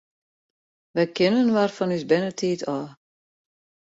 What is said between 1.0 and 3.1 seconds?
kenne inoar fan ús bernetiid ôf.